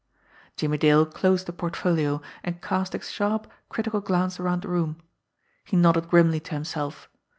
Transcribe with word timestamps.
Jimmie 0.57 0.79
Dale 0.79 1.05
closed 1.05 1.45
the 1.45 1.53
portfolio, 1.53 2.23
and 2.43 2.59
cast 2.59 2.95
a 2.95 3.01
sharp, 3.03 3.45
critical 3.69 4.01
glance 4.01 4.39
around 4.39 4.63
the 4.63 4.67
room. 4.69 4.97
He 5.63 5.77
nodded 5.77 6.09
grimly 6.09 6.39
to 6.39 6.55
himself. 6.55 7.07